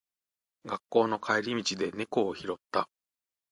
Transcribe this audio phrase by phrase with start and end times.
[0.65, 2.89] 学校の帰り道で猫を拾った。